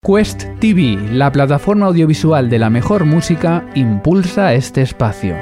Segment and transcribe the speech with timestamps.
[0.00, 5.34] Quest TV, la plataforma audiovisual de la mejor música, impulsa este espacio.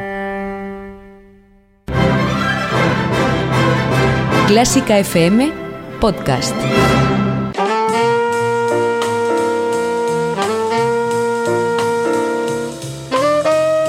[4.48, 5.52] Clásica FM
[6.00, 6.56] Podcast.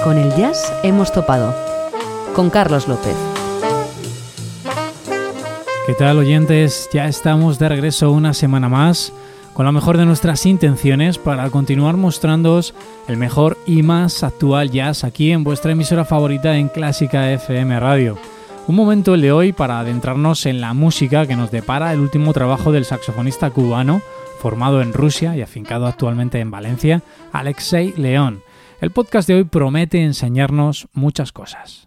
[0.03, 1.55] Con el jazz hemos topado.
[2.35, 3.15] Con Carlos López.
[5.85, 6.89] ¿Qué tal oyentes?
[6.91, 9.13] Ya estamos de regreso una semana más
[9.57, 12.75] con la mejor de nuestras intenciones para continuar mostrándoos
[13.07, 18.19] el mejor y más actual jazz aquí en vuestra emisora favorita en Clásica FM Radio.
[18.67, 22.33] Un momento el de hoy para adentrarnos en la música que nos depara el último
[22.33, 24.03] trabajo del saxofonista cubano,
[24.39, 27.01] formado en Rusia y afincado actualmente en Valencia,
[27.31, 28.43] Alexei León.
[28.79, 31.86] El podcast de hoy promete enseñarnos muchas cosas.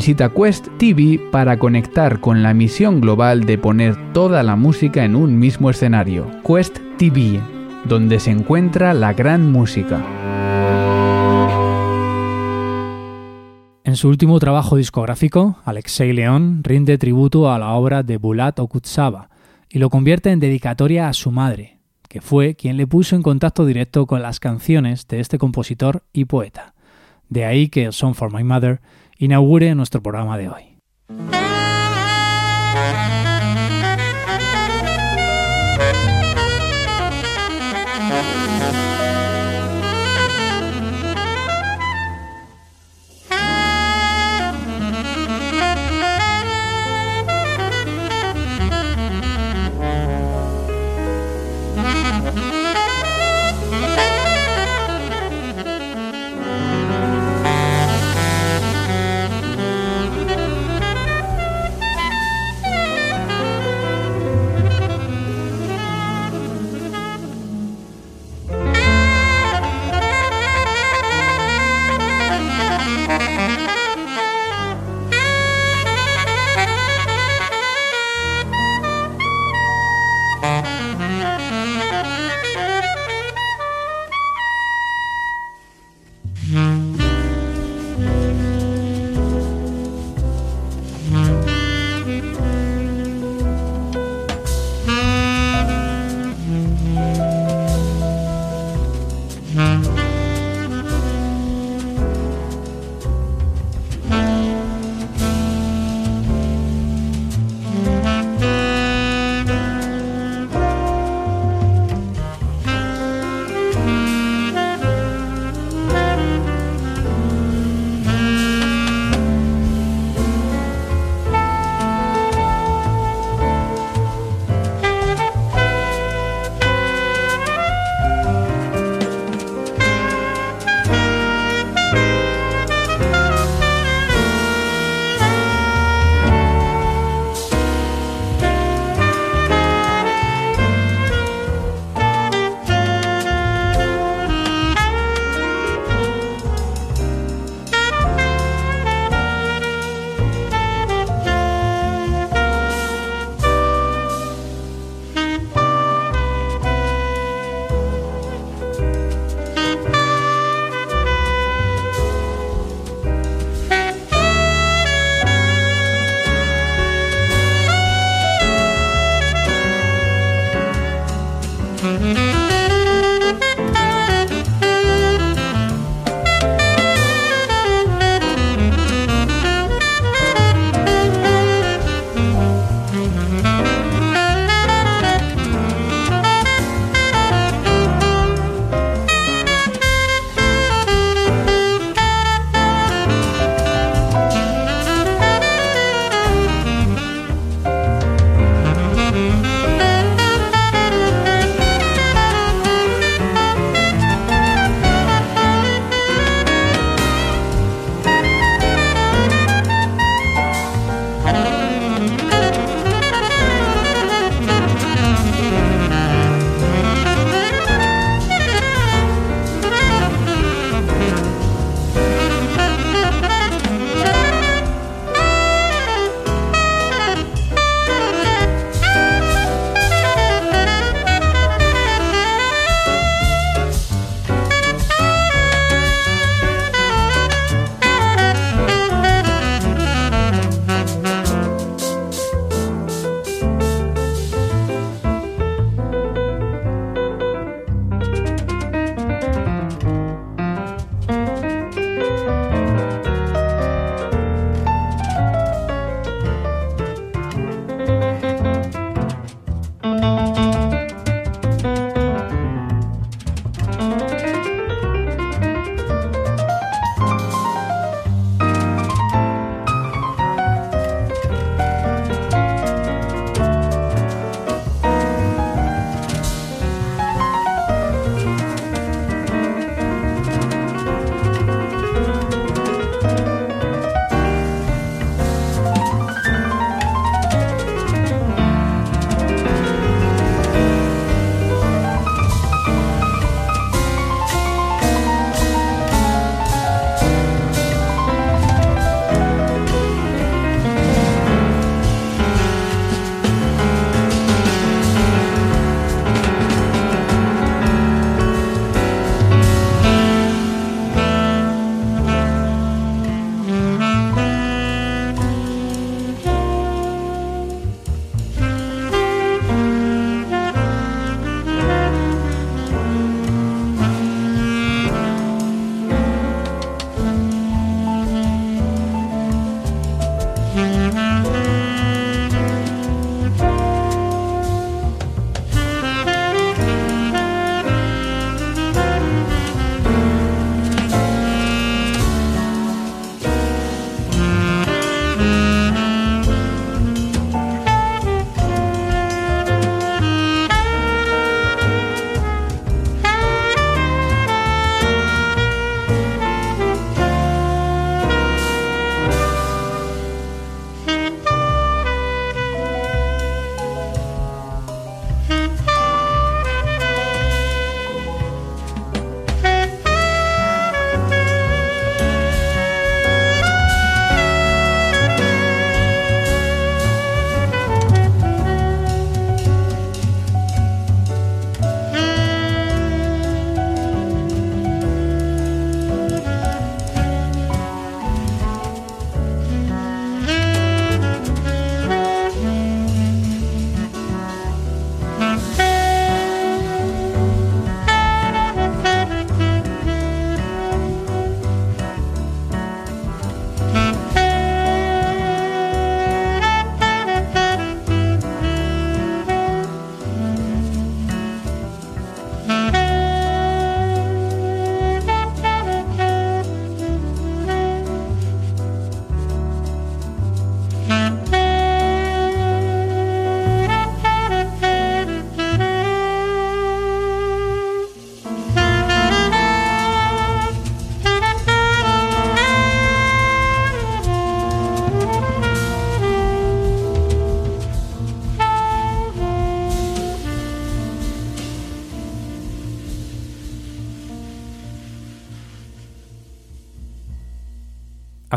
[0.01, 5.15] Visita Quest TV para conectar con la misión global de poner toda la música en
[5.15, 6.25] un mismo escenario.
[6.43, 7.39] Quest TV,
[7.85, 10.03] donde se encuentra la gran música.
[13.83, 19.29] En su último trabajo discográfico, Alexei León rinde tributo a la obra de Bulat Okutsaba
[19.69, 21.77] y lo convierte en dedicatoria a su madre,
[22.09, 26.25] que fue quien le puso en contacto directo con las canciones de este compositor y
[26.25, 26.73] poeta.
[27.29, 28.81] De ahí que Song for My Mother
[29.21, 30.77] inaugure nuestro programa de hoy.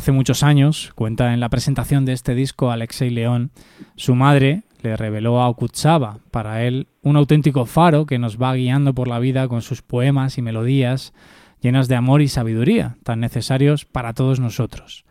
[0.04, 3.52] Hace muchos años, cuenta en la presentación de este disco Alexei León,
[3.96, 8.92] su madre le reveló a Okutsaba, para él un auténtico faro que nos va guiando
[8.92, 11.14] por la vida con sus poemas y melodías
[11.62, 15.06] llenas de amor y sabiduría, tan necesarios para todos nosotros.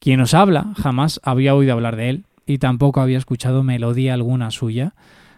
[0.00, 4.50] Quien nos habla jamás había oído hablar de él y tampoco había escuchado melodía alguna
[4.50, 4.92] suya,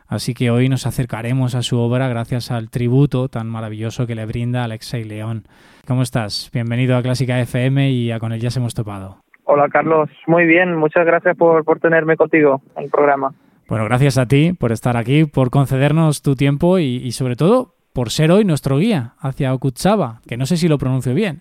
[0.09, 4.27] así que hoy nos acercaremos a su obra gracias al tributo tan maravilloso que le
[4.27, 5.45] brinda Alexei León.
[5.87, 6.51] ¿Cómo estás?
[6.53, 9.19] Bienvenido a Clásica FM y a Con él ya se hemos topado.
[9.45, 13.33] Hola Carlos, muy bien, muchas gracias por, por tenerme contigo en el programa.
[13.69, 18.11] Bueno, gracias a ti por estar aquí, por concedernos tu tiempo y, sobre todo por
[18.11, 21.41] ser hoy nuestro guía hacia Okutsaba, que no sé si lo pronuncio bien.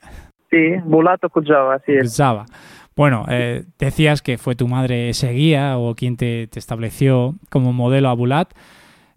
[0.50, 2.18] Sí, Bulat Okutsaba, así es.
[2.98, 8.10] Bueno, eh, decías que fue tu madre ese guía o quien te, estableció como modelo
[8.10, 8.54] a Bulat,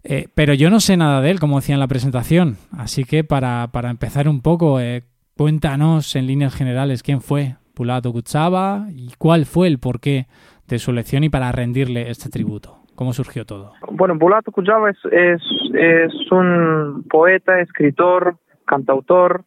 [0.03, 2.57] eh, pero yo no sé nada de él, como decía en la presentación.
[2.77, 5.01] Así que para, para empezar un poco, eh,
[5.35, 10.27] cuéntanos en líneas generales quién fue Bulat Okutsaba y cuál fue el porqué
[10.67, 12.77] de su elección y para rendirle este tributo.
[12.93, 13.73] ¿Cómo surgió todo?
[13.89, 15.41] Bueno, Bulat Okutsaba es, es,
[15.73, 19.43] es un poeta, escritor, cantautor,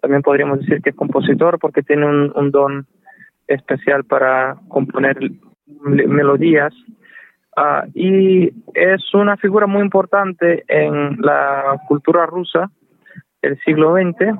[0.00, 2.86] también podríamos decir que es compositor porque tiene un don
[3.48, 5.18] especial para componer
[5.66, 6.72] melodías
[7.56, 12.70] uh, y es una figura muy importante en la cultura rusa
[13.42, 14.38] del siglo XX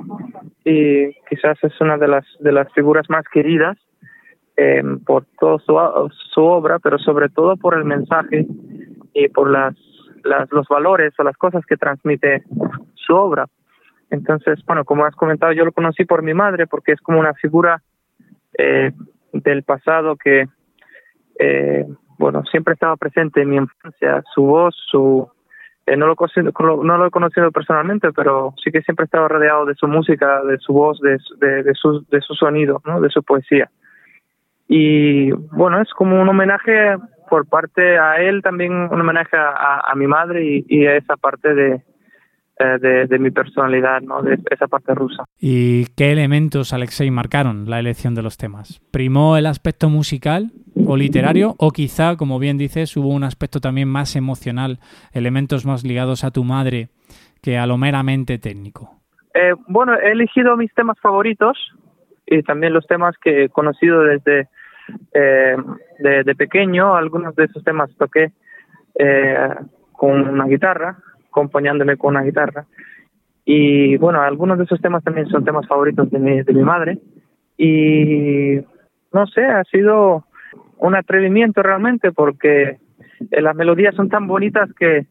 [0.64, 3.76] y quizás es una de las de las figuras más queridas
[4.56, 8.46] eh, por toda su, obra, pero sobre todo por el mensaje
[9.12, 9.74] y por las
[10.50, 12.42] los valores o las cosas que transmite
[12.94, 13.46] su obra.
[14.10, 17.34] Entonces, bueno, como has comentado, yo lo conocí por mi madre porque es como una
[17.34, 17.82] figura
[18.58, 18.92] eh,
[19.32, 20.46] del pasado que,
[21.38, 21.86] eh,
[22.18, 25.28] bueno, siempre estaba presente en mi infancia, su voz, su...
[25.86, 26.16] Eh, no, lo,
[26.82, 30.58] no lo he conocido personalmente, pero sí que siempre estaba rodeado de su música, de
[30.58, 33.00] su voz, de, de, de, su, de su sonido, ¿no?
[33.00, 33.70] de su poesía.
[34.66, 36.96] Y bueno, es como un homenaje
[37.30, 41.16] por parte a él, también un homenaje a, a, mi madre y, y a esa
[41.16, 41.82] parte de,
[42.58, 44.22] eh, de, mi personalidad, ¿no?
[44.22, 45.24] de esa parte rusa.
[45.38, 48.80] ¿Y qué elementos, Alexei, marcaron la elección de los temas?
[48.90, 50.52] ¿Primó el aspecto musical
[50.86, 51.54] o literario?
[51.58, 54.78] ¿O quizá, como bien dices, hubo un aspecto también más emocional,
[55.12, 56.88] elementos más ligados a tu madre
[57.42, 58.90] que a lo meramente técnico?
[59.34, 61.58] Eh, bueno, he elegido mis temas favoritos
[62.24, 64.48] y también los temas que he conocido desde
[65.12, 65.56] eh,
[65.98, 66.96] de, pequeño.
[66.96, 68.32] Algunos de esos temas toqué
[69.92, 70.96] con una guitarra
[71.36, 72.64] acompañándome con una guitarra.
[73.44, 76.98] Y bueno, algunos de esos temas también son temas favoritos de mi, de mi madre.
[77.58, 78.58] Y
[79.12, 80.24] no sé, ha sido
[80.78, 82.78] un atrevimiento realmente porque
[83.30, 85.06] eh, las melodías son tan bonitas que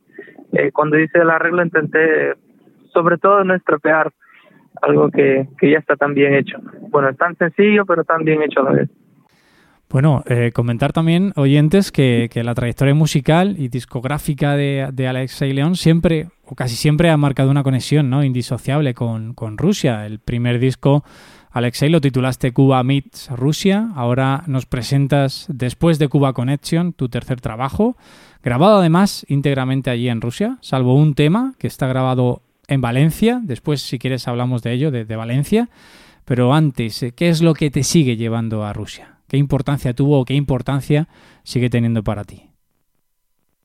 [0.53, 2.33] eh, cuando hice el arreglo intenté
[2.91, 4.11] sobre todo no estropear
[4.81, 6.57] algo que, que ya está tan bien hecho.
[6.89, 8.89] Bueno, es tan sencillo pero tan bien hecho a la vez.
[9.89, 16.29] Bueno, eh, comentar también, oyentes, que, la trayectoria musical y discográfica de, Alexei León siempre,
[16.43, 18.23] o casi siempre, ha marcado una conexión ¿no?
[18.23, 20.05] indisociable con, Rusia.
[20.05, 21.03] El primer disco,
[21.51, 23.89] Alexei, lo titulaste Cuba Meets Rusia.
[23.95, 27.95] Ahora nos presentas, después de Cuba Connection, tu tercer trabajo,
[28.43, 33.39] grabado además íntegramente allí en Rusia, salvo un tema que está grabado en Valencia.
[33.43, 35.69] Después, si quieres, hablamos de ello, de, de Valencia.
[36.25, 39.14] Pero antes, ¿qué es lo que te sigue llevando a Rusia?
[39.27, 41.07] ¿Qué importancia tuvo o qué importancia
[41.43, 42.49] sigue teniendo para ti?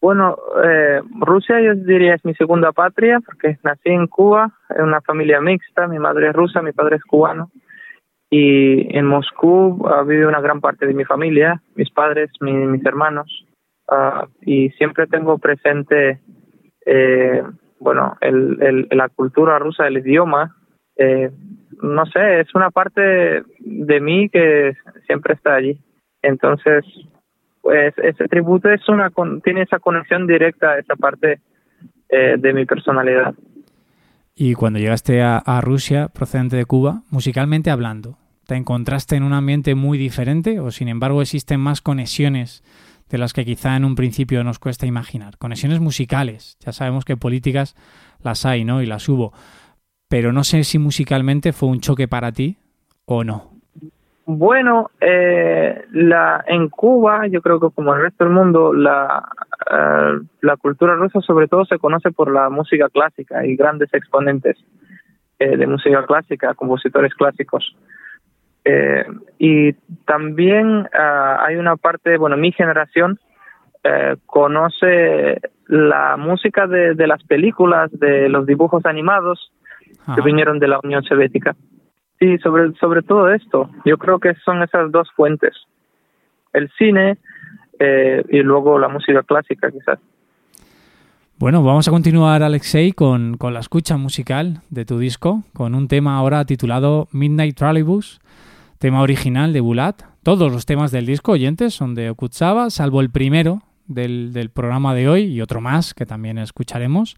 [0.00, 5.02] Bueno, eh, Rusia yo diría es mi segunda patria porque nací en Cuba, en una
[5.02, 7.50] familia mixta, mi madre es rusa, mi padre es cubano.
[8.30, 13.44] Y en Moscú uh, vive una gran parte de mi familia, mis padres, mis hermanos.
[13.88, 16.20] Ah, y siempre tengo presente,
[16.86, 17.42] eh,
[17.80, 20.56] bueno, el, la cultura rusa, el idioma,
[21.00, 21.30] eh,
[21.82, 24.76] no sé, es una parte de mí que
[25.06, 25.80] siempre está allí.
[26.20, 26.84] Entonces,
[27.62, 29.10] pues ese tributo es una
[29.42, 31.40] tiene esa conexión directa a esa parte
[32.10, 33.34] eh, de mi personalidad.
[34.34, 39.74] Y cuando llegaste a, Rusia, procedente de Cuba, musicalmente hablando, ¿te encontraste en un ambiente
[39.74, 42.62] muy diferente o sin embargo existen más conexiones
[43.08, 45.36] de las que quizá en un principio nos cuesta imaginar?
[45.38, 47.74] Conexiones musicales, ya sabemos que políticas
[48.22, 48.82] las hay, ¿no?
[48.82, 49.32] Y las hubo
[50.10, 52.56] pero no sé si musicalmente fue un choque para ti
[53.06, 53.52] o no.
[54.26, 59.24] Bueno, eh, la, en Cuba, yo creo que como el resto del mundo, la,
[59.70, 64.56] eh, la cultura rusa sobre todo se conoce por la música clásica y grandes exponentes
[65.38, 67.76] eh, de música clásica, compositores clásicos.
[68.64, 69.04] Eh,
[69.38, 69.72] y
[70.06, 73.18] también ah, hay una parte, bueno, mi generación
[74.26, 79.50] conoce la música de, de las películas, de los dibujos animados,
[80.14, 81.56] que vinieron de la Unión Soviética.
[82.18, 83.70] Sí, sobre, sobre todo esto.
[83.84, 85.54] Yo creo que son esas dos fuentes.
[86.52, 87.18] El cine
[87.78, 89.98] eh, y luego la música clásica, quizás.
[91.38, 95.88] Bueno, vamos a continuar, Alexei, con, con, la escucha musical de tu disco, con un
[95.88, 98.20] tema ahora titulado Midnight Trolleybus,
[98.78, 100.02] tema original de Bulat.
[100.22, 104.94] Todos los temas del disco, oyentes, son de Okutsaba, salvo el primero del, del programa
[104.94, 107.16] de hoy y otro más que también escucharemos.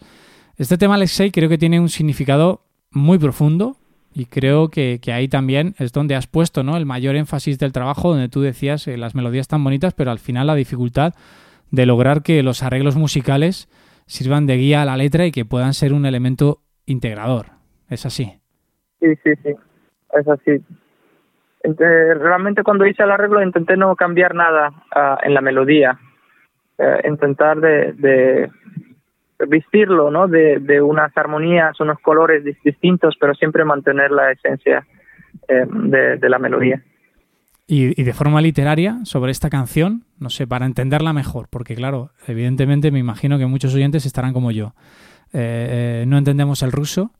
[0.58, 3.76] Este tema, Alexei, creo que tiene un significado muy profundo
[4.14, 6.76] y creo que, ahí también es donde has puesto ¿no?
[6.76, 10.18] el mayor énfasis del trabajo, donde tú decías eh, las melodías tan bonitas, pero al
[10.18, 11.14] final la dificultad
[11.70, 13.68] de lograr que los arreglos musicales
[14.06, 17.46] sirvan de guía a la letra y que puedan ser un elemento integrador.
[17.88, 18.38] ¿Es así?
[19.00, 19.54] Sí, sí, sí,
[20.12, 20.62] es así.
[21.64, 25.98] realmente cuando hice el arreglo intenté no cambiar nada uh, en la melodía,
[26.78, 28.50] uh, intentar de, de
[29.48, 30.28] vestirlo, ¿no?
[30.28, 34.86] De, de, unas armonías, unos colores distintos, pero siempre mantener la esencia
[35.48, 36.82] eh, de, de, la melodía.
[37.66, 42.10] Y, y, de forma literaria, sobre esta canción, no sé, para entenderla mejor, porque claro,
[42.26, 44.74] evidentemente me imagino que muchos oyentes estarán como yo.
[45.32, 47.12] Eh, eh, no entendemos el ruso,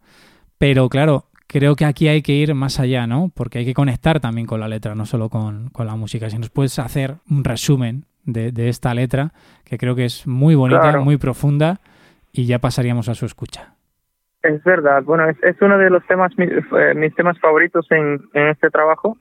[0.59, 3.31] pero claro, creo que aquí hay que ir más allá, ¿no?
[3.35, 6.29] Porque hay que conectar también con la letra, no solo con, con la música.
[6.29, 9.33] Si nos puedes hacer un resumen de, de, esta letra,
[9.64, 11.05] que creo que es muy bonita, claro.
[11.05, 11.81] muy profunda
[12.33, 13.75] y ya pasaríamos a su escucha.
[14.43, 18.21] Es verdad, bueno, es, es uno de los temas, mis, eh, mis temas favoritos en,
[18.33, 19.19] en, este trabajo.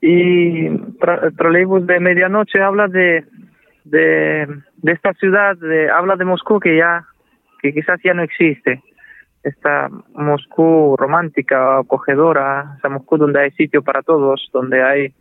[0.00, 0.68] Y
[1.00, 3.24] tra de Medianoche habla de,
[3.84, 4.46] de,
[4.76, 7.06] de esta ciudad, de, habla de Moscú que ya,
[7.62, 8.82] que quizás ya no existe.
[9.42, 15.14] Esta Moscú romántica, acogedora, esa Moscú donde hay sitio para todos, donde hay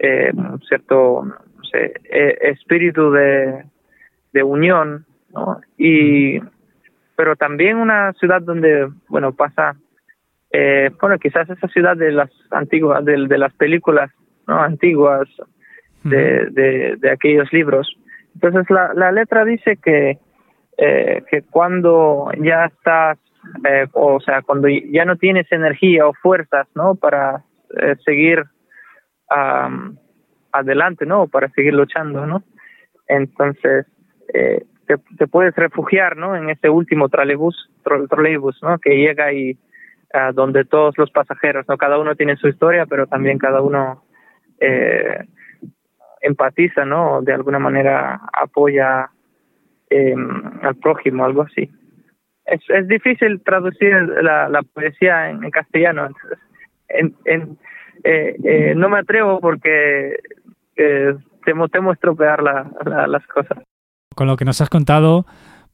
[0.00, 3.64] eh, un cierto no sé, eh, espíritu de,
[4.32, 5.60] de unión, ¿no?
[5.76, 6.40] Y,
[7.14, 9.76] pero también una ciudad donde, bueno, pasa,
[10.50, 14.10] eh, bueno, quizás esa ciudad de las antiguas, de, de las películas,
[14.46, 14.60] ¿no?
[14.60, 15.28] Antiguas,
[16.04, 17.94] de, de, de aquellos libros.
[18.34, 20.18] Entonces la, la letra dice que,
[20.78, 23.18] eh, que cuando ya estás,
[23.68, 26.94] eh, o sea, cuando ya no tienes energía o fuerzas, ¿no?
[26.94, 27.42] Para
[27.80, 28.44] eh, seguir
[29.30, 29.96] um,
[30.52, 31.26] adelante, ¿no?
[31.26, 32.42] Para seguir luchando, ¿no?
[33.08, 33.86] Entonces,
[34.32, 36.36] eh, te, puedes refugiar, ¿no?
[36.36, 38.78] En ese último trolebús, tro, trolebús, ¿no?
[38.78, 39.52] Que llega y
[40.14, 41.76] uh, donde todos los pasajeros, ¿no?
[41.76, 44.04] Cada uno tiene su historia, pero también cada uno
[44.60, 45.24] eh,
[46.20, 47.22] empatiza, ¿no?
[47.22, 49.10] De alguna manera apoya
[49.90, 50.14] eh,
[50.62, 51.70] al prójimo, algo así.
[52.44, 56.08] Es, es difícil traducir la, poesía en, en castellano.
[56.88, 57.58] En, en,
[58.04, 60.20] eh, eh, no me atrevo porque
[60.76, 61.14] eh,
[61.44, 62.70] temo, estropear la,
[63.08, 63.58] las cosas
[64.15, 65.25] con lo que nos has contado,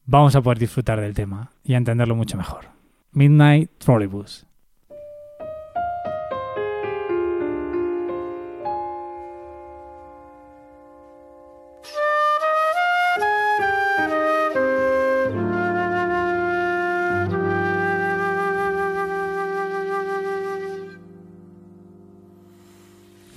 [0.06, 2.66] vamos a poder disfrutar del tema y a entenderlo mucho mejor.
[3.12, 4.46] Midnight Trolleybus.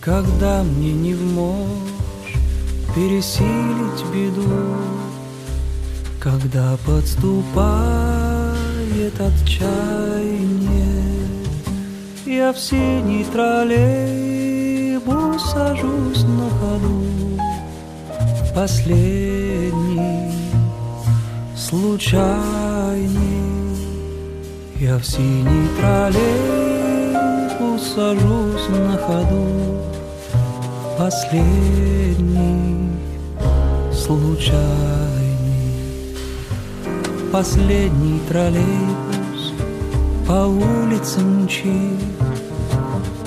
[0.00, 2.34] Когда мне не в мощь
[2.94, 4.83] пересилить беду,
[6.25, 7.45] Когда подступает
[9.19, 9.69] отчаяние,
[12.25, 14.71] я в синий троллейбус
[15.51, 17.05] сажусь на ходу.
[18.55, 20.31] Последний,
[21.55, 22.17] случайный,
[24.79, 26.23] я в синий троллейбус
[27.93, 29.45] сажусь на ходу.
[30.97, 32.89] Последний,
[33.93, 35.14] случайный
[37.35, 39.53] последний троллейбус
[40.25, 41.99] по улицам мчит,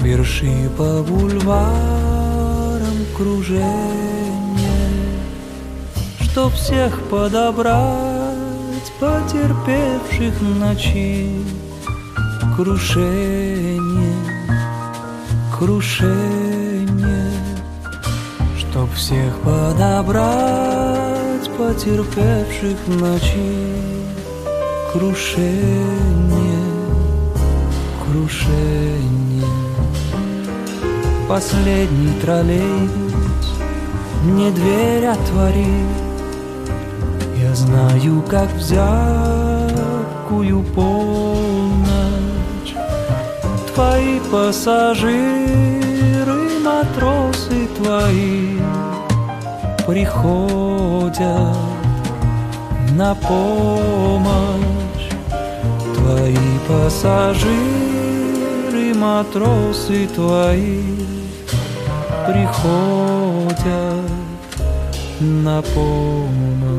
[0.00, 3.66] Верши по бульварам кружение,
[6.22, 11.44] Чтоб всех подобрать, потерпевших ночи,
[12.56, 14.14] Крушение,
[15.58, 17.32] крушение,
[18.58, 23.87] Чтоб всех подобрать, потерпевших ночи
[24.92, 26.64] крушение,
[28.04, 29.44] крушение.
[31.28, 33.54] Последний троллейбус
[34.24, 35.88] мне дверь отворил.
[37.36, 42.74] Я знаю, как в зябкую полночь
[43.74, 45.10] Твои пассажиры,
[46.64, 48.58] матросы твои
[49.86, 51.56] Приходят
[52.92, 54.77] на помощь
[56.28, 57.48] Твои пассажиры,
[58.94, 60.82] матросы твои
[62.26, 63.64] приходят
[65.20, 66.77] на помощь.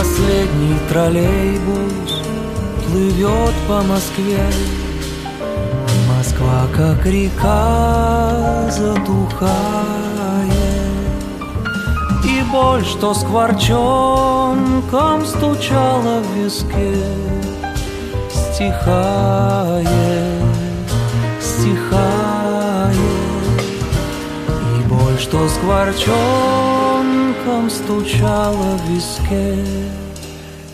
[0.00, 2.22] Последний троллейбус
[2.86, 4.40] плывет по Москве.
[6.08, 10.54] Москва, как река, затухает.
[12.24, 16.94] И боль, что скворчонком стучала в виске
[18.30, 19.86] Стихает,
[21.42, 22.96] стихает.
[24.78, 26.79] И боль, что скворчонком
[27.70, 29.64] стучала в виске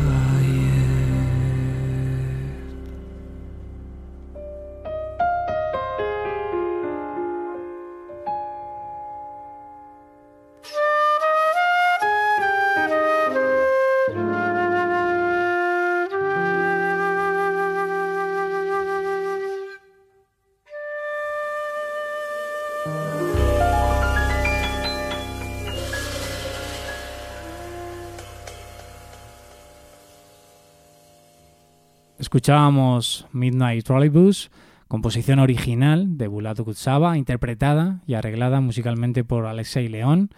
[32.34, 34.50] Escuchábamos Midnight Trolleybus,
[34.88, 40.32] composición original de Bulat Kutsava, interpretada y arreglada musicalmente por Alexei León.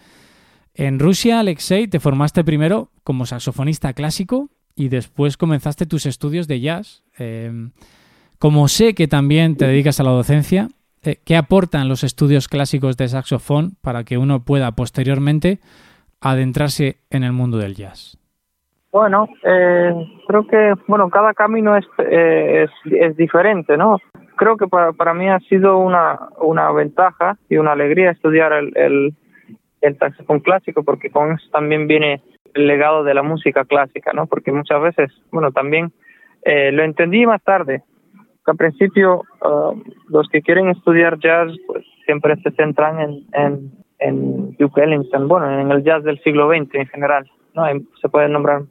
[0.74, 6.60] En Rusia, Alexei, te formaste primero como saxofonista clásico y después comenzaste tus estudios de
[6.60, 7.02] jazz.
[7.18, 7.70] Eh,
[8.38, 10.68] como sé que también te dedicas a la docencia,
[11.00, 15.60] eh, ¿qué aportan los estudios clásicos de saxofón para que uno pueda posteriormente
[16.20, 18.18] adentrarse en el mundo del jazz?
[18.96, 19.92] Bueno, eh,
[20.26, 23.98] creo que bueno cada camino es, eh, es, es diferente, ¿no?
[24.36, 28.72] Creo que para, para mí ha sido una, una ventaja y una alegría estudiar el,
[28.74, 29.14] el,
[29.82, 32.22] el saxofón clásico porque con eso también viene
[32.54, 34.26] el legado de la música clásica, ¿no?
[34.28, 35.92] Porque muchas veces, bueno, también
[36.46, 37.82] eh, lo entendí más tarde.
[38.46, 39.78] Al principio uh,
[40.08, 45.60] los que quieren estudiar jazz pues siempre se centran en, en, en Duke Ellington, bueno,
[45.60, 47.66] en el jazz del siglo XX en general, ¿no?
[48.00, 48.62] Se pueden nombrar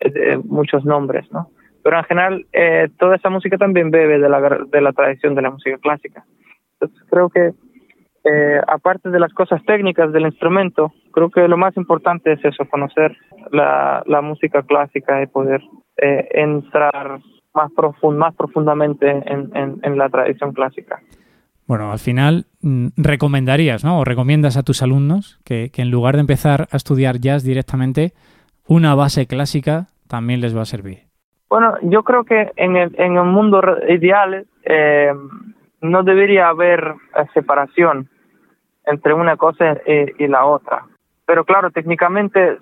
[0.00, 1.50] eh, muchos nombres, ¿no?
[1.82, 5.42] Pero en general eh, toda esa música también bebe de la, de la tradición de
[5.42, 6.24] la música clásica.
[6.80, 7.52] Entonces creo que
[8.24, 12.64] eh, aparte de las cosas técnicas del instrumento, creo que lo más importante es eso,
[12.68, 13.16] conocer
[13.52, 15.62] la, la música clásica y poder
[15.96, 17.20] eh, entrar
[17.54, 21.00] más, profund, más profundamente en, en, en la tradición clásica.
[21.66, 24.00] Bueno, al final mm, recomendarías, ¿no?
[24.00, 28.12] O recomiendas a tus alumnos que, que en lugar de empezar a estudiar jazz directamente,
[28.68, 31.04] una base clásica también les va a servir.
[31.48, 35.12] Bueno, yo creo que en el, en el mundo ideal eh,
[35.80, 38.08] no debería haber eh, separación
[38.84, 40.84] entre una cosa y, y la otra.
[41.24, 42.58] Pero claro, técnicamente,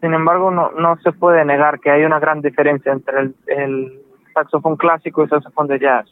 [0.00, 4.00] sin embargo, no, no se puede negar que hay una gran diferencia entre el, el
[4.34, 6.06] saxofón clásico y el saxofón de jazz.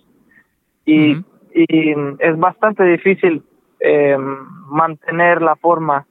[0.85, 1.17] Y,
[1.53, 3.43] y es bastante difícil
[3.81, 4.17] eh,
[4.69, 6.07] mantener la forma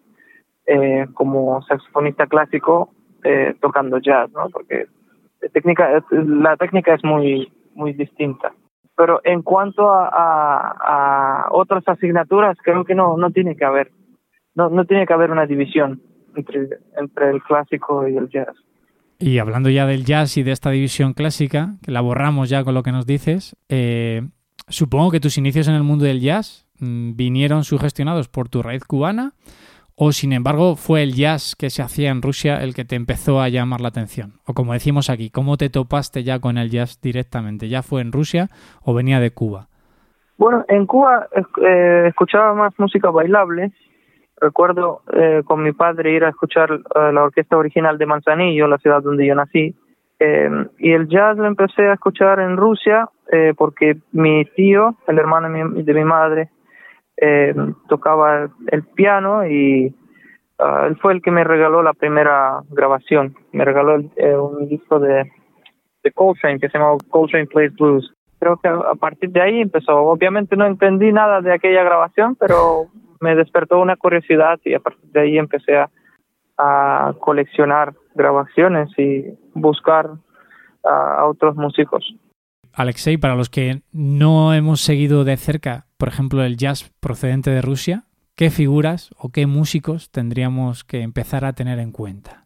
[0.65, 2.89] eh, como saxofonista clásico
[3.25, 4.49] eh, tocando jazz, ¿no?
[4.49, 4.85] Porque
[6.11, 8.53] la técnica es muy, muy distinta.
[8.95, 13.91] Pero en cuanto a, a, a otras asignaturas, creo que no, no tiene que haber,
[14.53, 16.01] no, no tiene que haber una división
[16.35, 18.55] entre, entre el clásico y el jazz.
[19.17, 22.73] Y hablando ya del jazz y de esta división clásica, que la borramos ya con
[22.73, 24.21] lo que nos dices, eh,
[24.67, 28.83] supongo que tus inicios en el mundo del jazz mm, vinieron sugestionados por tu raíz
[28.83, 29.33] cubana
[29.97, 33.39] o sin embargo fue el jazz que se hacía en Rusia el que te empezó
[33.39, 34.33] a llamar la atención.
[34.45, 37.69] O como decimos aquí, ¿cómo te topaste ya con el jazz directamente?
[37.69, 38.47] ¿Ya fue en Rusia
[38.83, 39.67] o venía de Cuba?
[40.37, 41.27] Bueno, en Cuba
[41.65, 43.71] eh, escuchaba más música bailable.
[44.41, 48.77] Recuerdo eh, con mi padre ir a escuchar eh, la orquesta original de Manzanillo, la
[48.77, 49.73] ciudad donde yo nací.
[50.19, 53.09] Eh, y el jazz lo empecé a escuchar en Rusia
[53.57, 56.49] porque mi tío, el hermano de mi, de mi madre,
[57.17, 57.53] eh,
[57.87, 59.93] tocaba el piano y
[60.59, 63.35] uh, él fue el que me regaló la primera grabación.
[63.51, 65.31] Me regaló eh, un disco de,
[66.03, 68.13] de Coltrane que se llamaba Coltrane Plays Blues.
[68.39, 69.97] creo que a partir de ahí empezó.
[69.97, 72.87] Obviamente no entendí nada de aquella grabación, pero
[73.21, 75.89] me despertó una curiosidad y a partir de ahí empecé a,
[76.57, 80.09] a coleccionar grabaciones y buscar
[80.83, 82.15] a otros músicos.
[82.75, 87.61] Alexei, para los que no hemos seguido de cerca, por ejemplo, el jazz procedente de
[87.61, 88.03] Rusia,
[88.35, 92.45] ¿qué figuras o qué músicos tendríamos que empezar a tener en cuenta?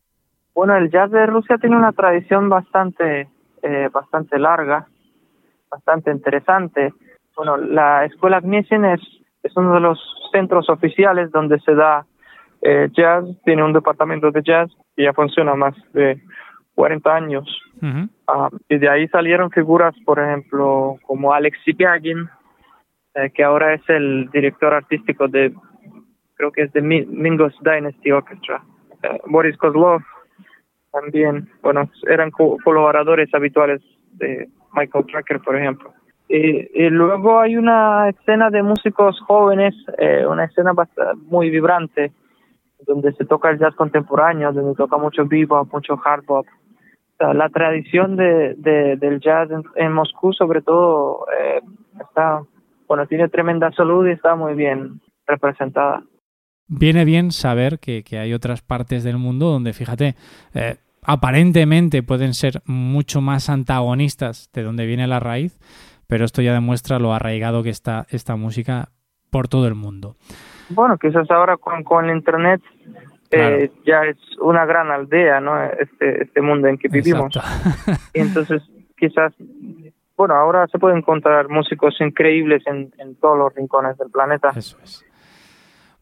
[0.54, 3.28] Bueno, el jazz de Rusia tiene una tradición bastante,
[3.64, 4.88] eh, bastante larga,
[5.72, 6.94] bastante interesante.
[7.36, 9.02] Bueno, la escuela Gniesin es,
[9.42, 10.00] es uno de los
[10.32, 12.06] centros oficiales donde se da
[12.62, 16.22] eh, jazz, tiene un departamento de jazz y ya funciona más de
[16.76, 17.62] 40 años.
[17.82, 18.08] Uh,
[18.68, 22.30] y de ahí salieron figuras, por ejemplo, como Alex Sipiagin,
[23.16, 25.54] eh, que ahora es el director artístico de,
[26.36, 28.62] creo que es de Mingos Dynasty Orchestra.
[29.04, 30.02] Uh, Boris Kozlov,
[30.92, 33.82] también, bueno, eran co colaboradores habituales
[34.14, 35.94] de Michael Tracker, por ejemplo.
[36.28, 40.74] Y, y, luego hay una escena de músicos jóvenes, eh, una escena
[41.26, 42.12] muy vibrante,
[42.86, 46.46] donde se toca el jazz contemporáneo, donde toca mucho bebop, mucho hard bop.
[47.20, 51.62] La tradición de, de, del jazz en, en, Moscú, sobre todo, eh,
[52.02, 52.42] está,
[52.88, 56.04] bueno, tiene tremenda salud y está muy bien representada.
[56.68, 60.16] Viene bien saber que, que hay otras partes del mundo donde, fíjate,
[60.54, 65.60] eh, aparentemente pueden ser mucho más antagonistas de donde viene la raíz,
[66.08, 68.90] pero esto ya demuestra lo arraigado que está esta música
[69.30, 70.16] por todo el mundo.
[70.70, 72.24] Bueno, quizás ahora con, con el
[73.32, 75.62] Eh, ya es una gran aldea, ¿no?
[75.64, 77.36] Este, este mundo en que vivimos.
[78.14, 78.64] y entonces,
[78.98, 79.34] quizás,
[80.18, 84.52] bueno, ahora se pueden encontrar músicos increíbles en, en todos los rincones del planeta.
[84.56, 85.06] Eso es.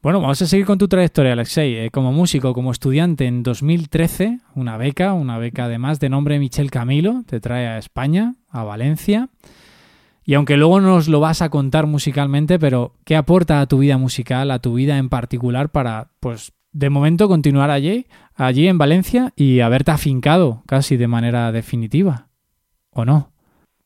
[0.03, 1.75] Bueno, vamos a seguir con tu trayectoria, Alexei.
[1.75, 6.69] Eh, como músico, como estudiante, en 2013, una beca, una beca además de nombre Michel
[6.69, 9.29] Camilo, te trae a España, a Valencia.
[10.23, 13.97] Y aunque luego nos lo vas a contar musicalmente, pero ¿qué aporta a tu vida
[13.97, 19.31] musical, a tu vida en particular para, pues, de momento continuar allí, allí en Valencia
[19.35, 22.27] y haberte afincado casi de manera definitiva?
[22.91, 23.29] ¿O no?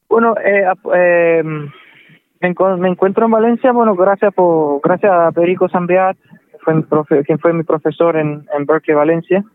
[0.10, 5.68] Bueno, eh, eh, me, encuentro en Valencia, bueno, gracias por, gracias a Perico
[6.90, 9.46] profe, quien fue mi profesor en, Berkeley, Valencia,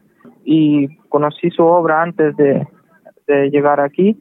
[0.44, 2.66] y conocí su obra antes de,
[3.50, 4.16] llegar aquí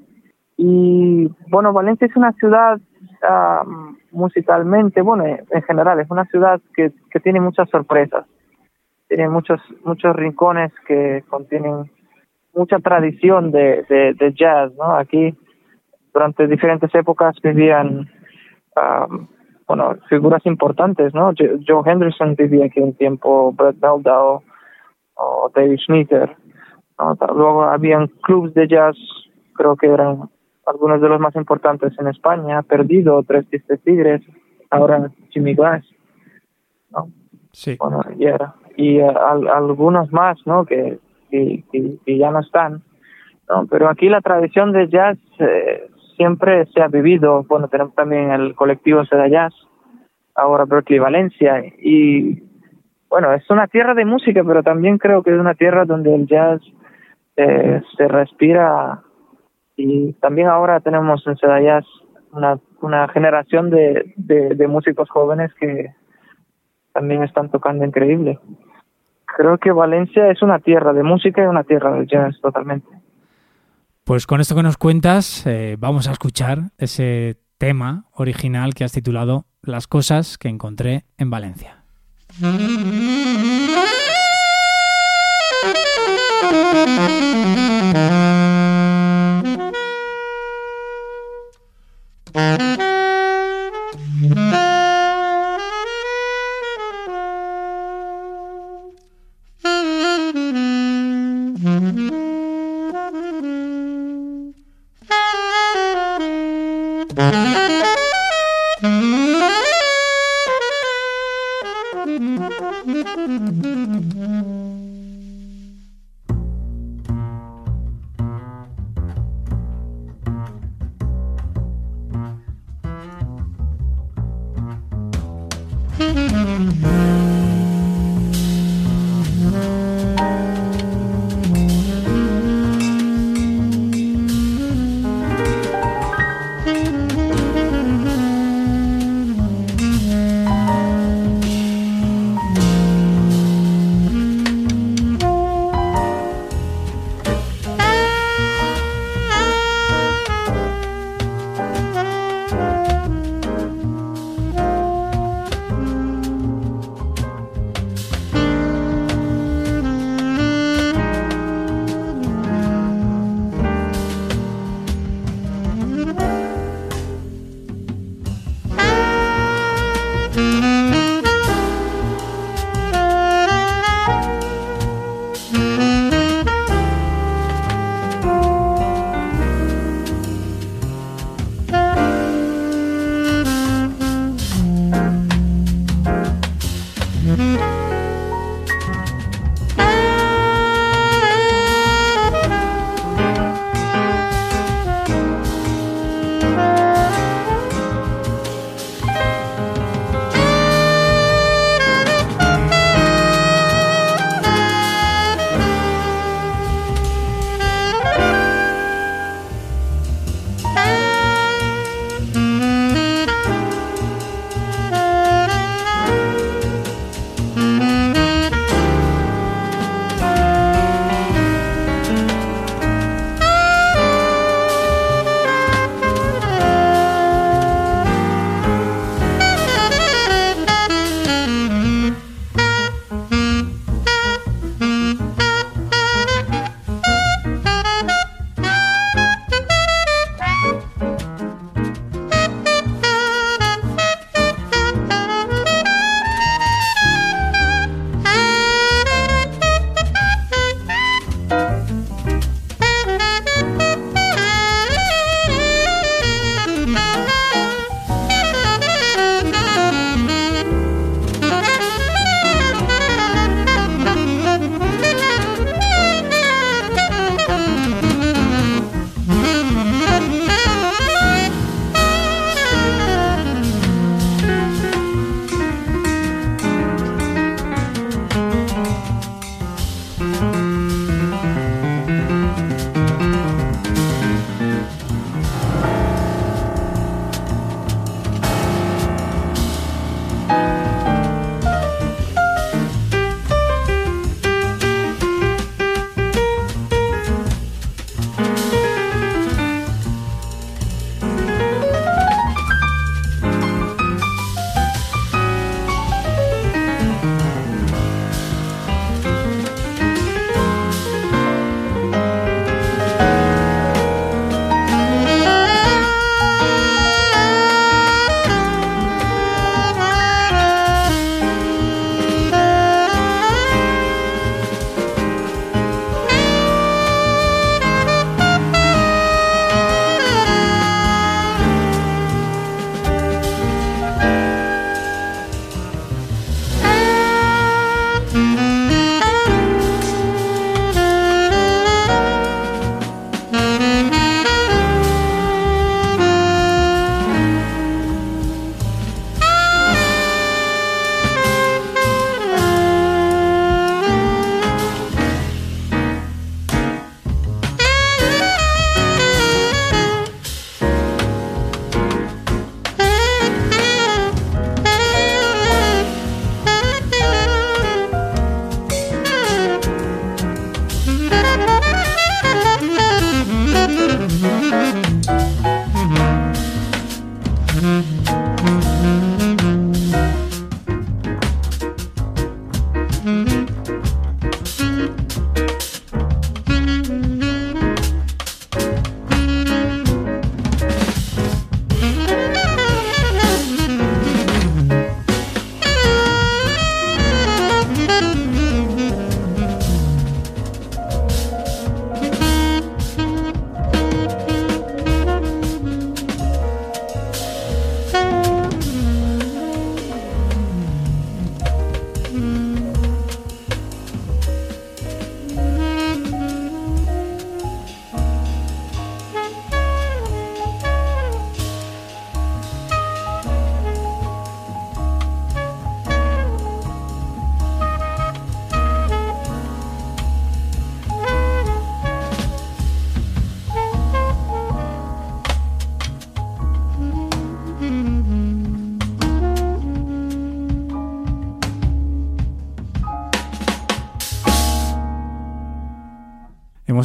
[0.58, 2.80] y bueno, Valencia es una ciudad
[3.22, 3.70] uh,
[4.12, 8.26] musicalmente, bueno, en general, es una ciudad que tiene muchas sorpresas.
[9.16, 11.90] Tiene muchos, muchos rincones que contienen
[12.54, 14.94] mucha tradición de, de, de jazz, ¿no?
[14.94, 15.34] Aquí,
[16.14, 18.10] durante diferentes épocas vivían,
[18.76, 19.28] um,
[19.70, 21.32] bueno, figuras importantes, ¿no?
[21.66, 24.44] Joe Henderson vivía aquí un tiempo, Brett Meldau
[25.14, 26.36] o David Schnitter.
[27.00, 27.16] ¿no?
[27.34, 28.98] Luego habían clubs de jazz,
[29.54, 30.30] creo que eran
[30.66, 34.22] algunos de los más importantes en España, Perdido, Tres Tristes Tigres,
[34.70, 35.86] ahora Jimmy Glass,
[36.92, 37.08] ¿no?
[37.54, 37.78] Sí.
[37.80, 38.26] Bueno, y,
[38.76, 40.66] y al, algunos más, ¿no?
[40.66, 41.64] Que, que,
[42.06, 42.82] ya no están,
[43.50, 43.68] ¿no?
[43.70, 48.56] Pero aquí la tradición de jazz eh, siempre se ha vivido, bueno, tenemos también el
[48.56, 49.54] colectivo Seda Jazz,
[50.34, 52.44] ahora Berkeley Valencia, y
[53.10, 56.28] bueno, es una tierra de música, pero también creo que es una tierra donde el
[56.28, 56.62] jazz
[57.38, 59.02] eh, se respira
[59.76, 61.86] y también ahora tenemos en Sedayas
[62.32, 65.94] una, una generación de, de, músicos jóvenes que
[66.94, 68.40] también están tocando increíble
[69.36, 72.88] creo que Valencia es una tierra de música y una tierra de jazz totalmente.
[74.04, 78.94] Pues con esto que nos cuentas, eh, vamos a escuchar ese tema original que has
[78.94, 81.84] titulado Las cosas que encontré en Valencia.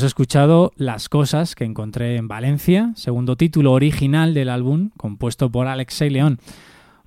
[0.01, 5.67] Hemos escuchado Las cosas que encontré en Valencia, segundo título original del álbum, compuesto por
[5.67, 6.39] Alexei León.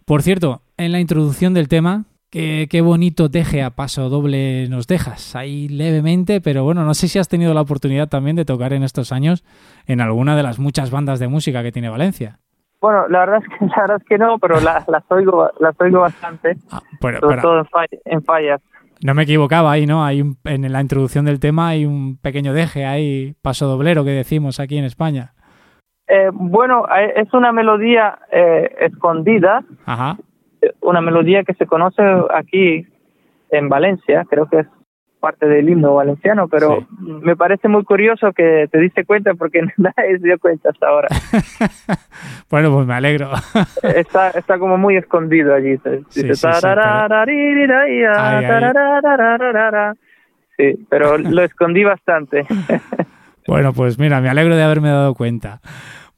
[0.06, 4.86] Por cierto, en la introducción del tema, qué, qué bonito teje a paso doble nos
[4.86, 8.74] dejas, ahí levemente, pero bueno, no sé si has tenido la oportunidad también de tocar
[8.74, 9.44] en estos años
[9.88, 12.38] en alguna de las muchas bandas de música que tiene Valencia.
[12.80, 15.74] Bueno, la verdad es que, la verdad es que no, pero la- las oigo, las
[15.82, 18.62] oigo bastante, Ah, pero, sobre pero todo en, fall- en fallas.
[19.04, 20.04] No me equivocaba ahí, ¿no?
[20.06, 24.12] Hay un- en la introducción del tema hay un pequeño deje ahí, paso doblero que
[24.12, 25.34] decimos aquí en España.
[26.08, 30.18] Eh, bueno, eh, es una melodía eh, escondida, Ajá.
[30.82, 32.02] una melodía que se conoce
[32.34, 32.86] aquí
[33.50, 34.68] en Valencia, creo que es
[35.24, 36.86] parte del himno valenciano, pero Sí.
[37.00, 41.08] me parece muy curioso que te diste cuenta porque nadie se dio cuenta hasta ahora.
[42.50, 43.32] Bueno, pues me alegro.
[43.96, 45.78] está, está como muy escondido allí.
[50.58, 52.46] Sí, pero lo escondí bastante.
[53.48, 55.62] Bueno, pues mira, me alegro de haberme dado cuenta.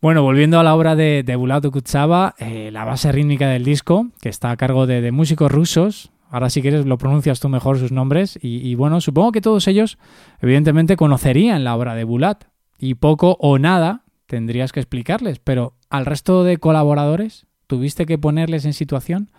[0.02, 4.08] Bueno, volviendo a la obra de, de Bulato Kutsava, eh, la base rítmica del disco,
[4.22, 7.78] que está a cargo de, de músicos rusos, ahora si quieres lo pronuncias tú mejor
[7.78, 9.98] sus nombres, y, y bueno, supongo que todos ellos
[10.42, 12.44] evidentemente conocerían la obra de Bulat,
[12.78, 18.66] y poco o nada tendrías que explicarles, pero al resto de colaboradores, ¿tuviste que ponerles
[18.66, 19.30] en situación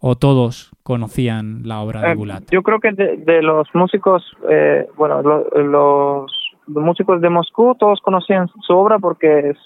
[0.00, 2.44] o todos conocían la obra de Eh, Bulat?
[2.50, 6.32] Yo creo que de, de los músicos, eh, bueno, lo- los,
[6.66, 9.58] los músicos de Moscú, todos conocían su obra porque es,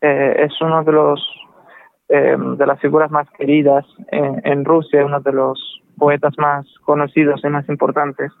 [0.00, 1.20] eh, es uno de los
[2.08, 5.58] eh, de las figuras más queridas en, en Rusia, uno de los
[5.98, 8.32] poetas más conocidos y más importantes.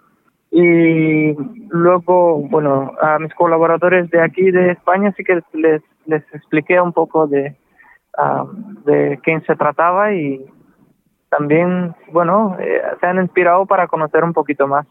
[0.50, 1.34] Y
[1.68, 6.92] luego, bueno, a mis colaboradores de aquí de España sí que les, les expliqué un
[6.92, 7.54] poco de,
[8.86, 10.46] de quién se trataba y
[11.28, 14.86] también, bueno, eh, se han inspirado para conocer un poquito más.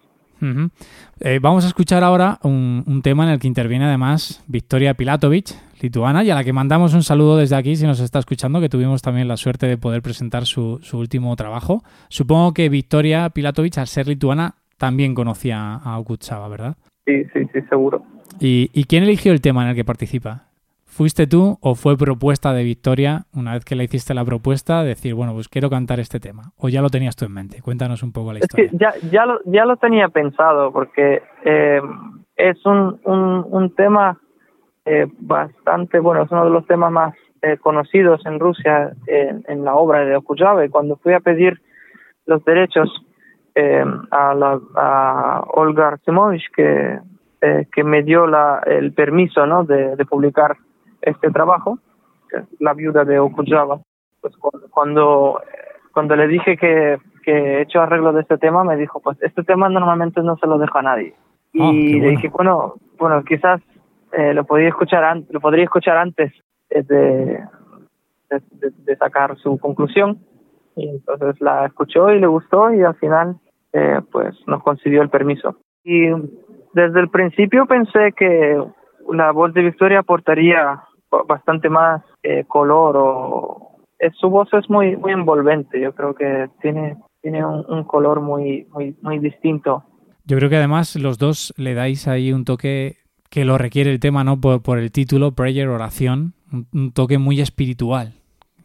[1.20, 5.56] Eh, vamos a escuchar ahora un, un tema en el que interviene además Victoria Pilatovic,
[5.82, 8.70] lituana, y a la que mandamos un saludo desde aquí si nos está escuchando, que
[8.70, 11.84] tuvimos también la suerte de poder presentar su, su último trabajo.
[12.10, 16.78] Supongo que Victoria Pilatovic, al ser lituana, también conocía a Okutsava, ¿verdad?
[17.06, 18.04] Sí, sí, sí, seguro.
[18.40, 20.47] ¿Y, ¿Y quién eligió el tema en el que participa?
[20.98, 25.14] ¿Fuiste tú o fue propuesta de Victoria, una vez que le hiciste la propuesta, decir,
[25.14, 26.54] bueno, pues quiero cantar este tema?
[26.58, 27.62] ¿O ya lo tenías tú en mente?
[27.62, 28.72] Cuéntanos un poco la Es historia.
[28.72, 31.80] que ya, ya, lo, ya lo tenía pensado porque eh,
[32.36, 34.20] es un, un, un tema
[34.86, 39.76] eh, bastante, bueno, es uno de los temas más eh, conocidos en Rusia en, la
[39.76, 41.62] obra de Okuyava y cuando fui a pedir
[42.26, 42.90] los derechos
[43.54, 46.98] eh, a, la, a Olga Artsimovich que,
[47.42, 49.64] eh, que me dio la, el permiso ¿no?
[49.64, 50.58] de, de publicar
[51.02, 51.80] este trabajo,
[52.30, 53.80] que es la viuda de Okuyava,
[54.22, 55.42] pues cu- cuando,
[55.94, 59.44] cuando le dije que, que he hecho arreglo de este tema, me dijo, pues este
[59.44, 61.14] tema normalmente no se lo deja a nadie.
[61.54, 63.62] Y Ah, qué le dije, bueno, bueno, quizás
[64.12, 66.32] eh, lo podría escuchar lo podría escuchar antes
[66.70, 67.44] de, de,
[68.30, 70.20] de- de sacar su conclusión.
[70.76, 73.38] Y entonces la escuchó y le gustó y al final
[73.74, 75.56] eh, pues nos concedió el permiso.
[75.84, 76.10] Y
[76.74, 78.62] desde el principio pensé que
[79.12, 80.82] la voz de Victoria aportaría
[81.12, 85.80] ba- bastante más eh, color o es, su voz es muy muy envolvente.
[85.82, 89.84] Yo creo que tiene tiene un, un color muy muy muy distinto.
[90.26, 92.98] Yo creo que además los dos le dais ahí un toque
[93.30, 94.40] que lo requiere el tema, ¿no?
[94.40, 98.14] Por, por el título, Prayer, oración, un, un toque muy espiritual.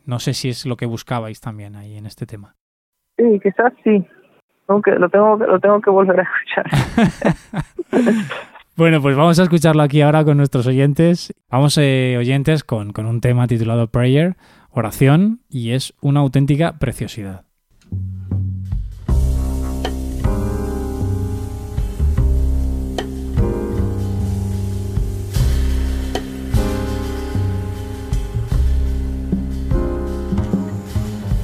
[0.07, 2.55] No sé si es lo que buscabais también ahí en este tema.
[3.17, 4.05] Sí, quizás sí.
[4.69, 6.67] Aunque lo tengo lo tengo que volver a escuchar.
[8.76, 11.34] Bueno, pues vamos a escucharlo aquí ahora con nuestros oyentes.
[11.50, 14.38] Vamos, eh, oyentes, con, con un tema titulado Prayer,
[14.70, 17.48] oración, y es una auténtica preciosidad.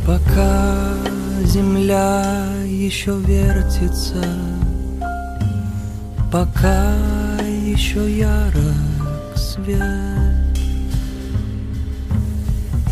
[0.05, 0.93] Пока
[1.45, 4.21] земля еще вертится,
[6.30, 6.94] пока
[7.64, 9.78] еще ярок свет.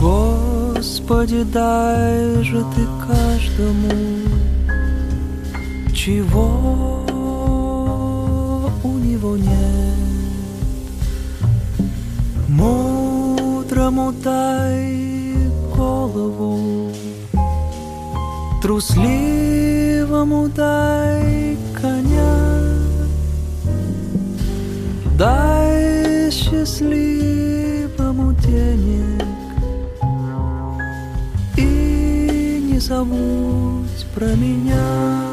[0.00, 3.90] Господи, дай же ты каждому,
[5.94, 7.04] чего
[8.82, 9.96] у него нет.
[12.48, 16.92] Мудрому дай голову,
[18.62, 22.55] трусливому дай коня,
[25.16, 29.24] дай счастливому денег
[31.56, 35.25] и не забудь про меня.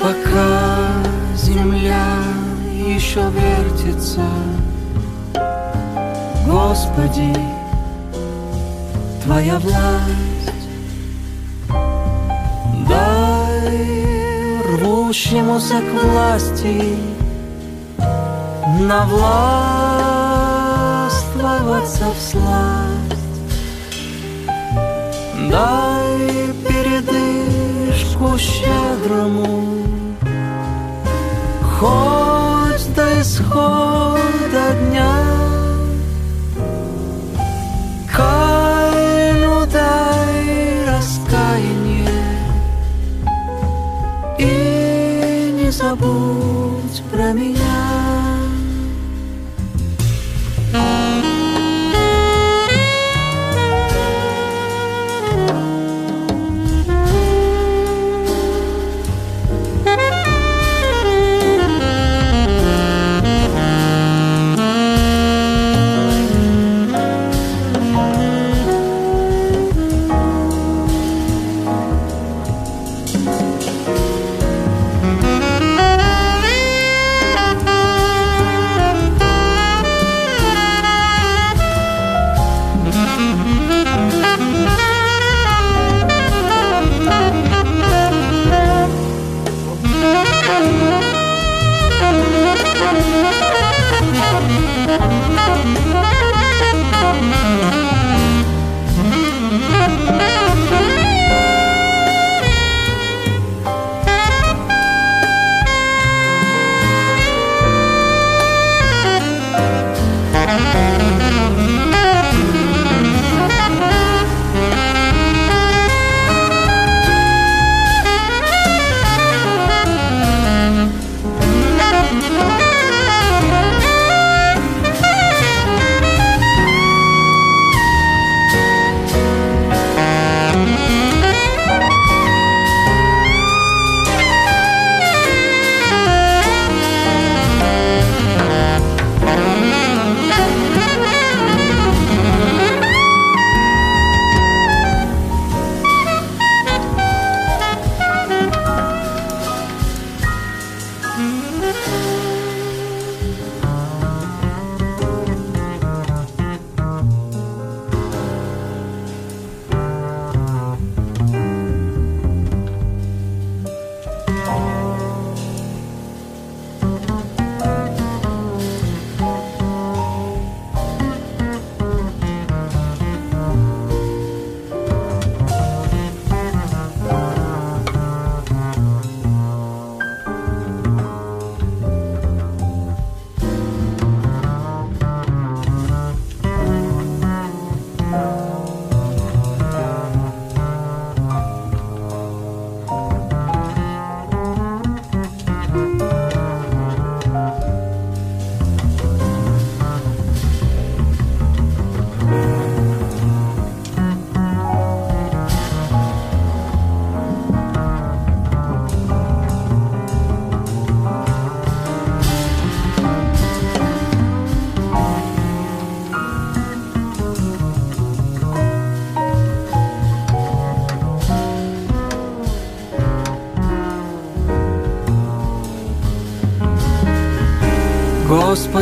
[0.00, 0.88] Пока
[1.34, 2.22] земля
[2.86, 4.22] еще вертится,
[6.46, 7.34] Господи,
[9.24, 10.54] Твоя власть.
[12.88, 16.96] Дай рвущемуся к власти
[18.80, 19.04] на
[21.38, 23.18] Навластвоваться в сласть.
[25.50, 25.97] Дай
[28.38, 29.64] щедрому,
[31.78, 35.14] хоть до исхода дня.
[38.16, 42.08] Кайну дай раскаяние.
[44.38, 46.57] И не забудь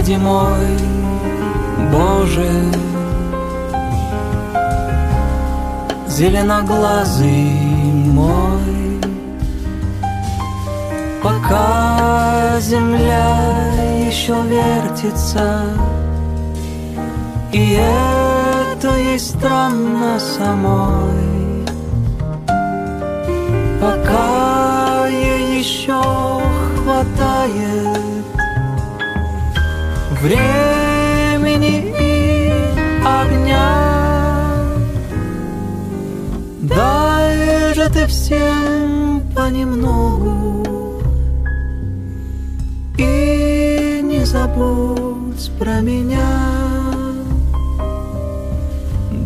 [0.06, 0.78] Господи мой,
[1.90, 2.48] Боже,
[6.06, 7.50] зеленоглазый
[8.12, 9.00] мой,
[11.24, 13.36] пока земля
[14.06, 15.62] еще вертится,
[17.52, 17.76] и
[18.78, 21.66] это ей странно самой,
[23.80, 26.00] пока ей еще
[26.84, 28.15] хватает
[30.26, 32.52] времени и
[33.04, 33.68] огня.
[36.62, 41.00] Дай же ты всем понемногу
[42.98, 46.32] и не забудь про меня.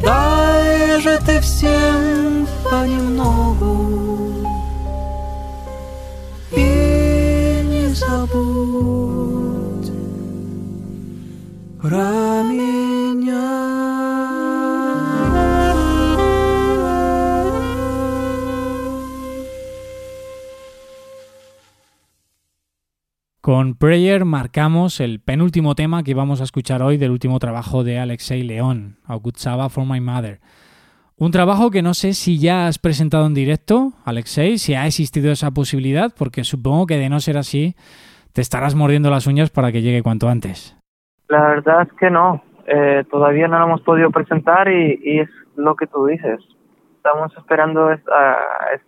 [0.02, 3.49] Дай же ты всем понемногу
[23.80, 28.42] Prayer marcamos el penúltimo tema que vamos a escuchar hoy del último trabajo de Alexei
[28.42, 30.38] León, Agutsava for My Mother.
[31.16, 35.32] Un trabajo que no sé si ya has presentado en directo, Alexei, si ha existido
[35.32, 37.74] esa posibilidad, porque supongo que de no ser así,
[38.34, 40.76] te estarás mordiendo las uñas para que llegue cuanto antes.
[41.28, 45.30] La verdad es que no, eh, todavía no lo hemos podido presentar y, y, es
[45.56, 46.38] lo que tú dices.
[46.96, 48.10] Estamos esperando este,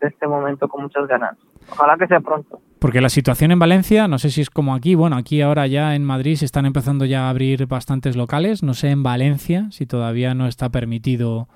[0.02, 1.38] este momento con muchas ganas.
[1.70, 2.60] Ojalá que sea pronto.
[2.78, 5.94] Porque la situación en Valencia, no sé si es como aquí, bueno, aquí ahora ya
[5.94, 9.86] en Madrid se están empezando ya a abrir bastantes locales, no sé en Valencia si
[9.86, 11.46] todavía no está permitido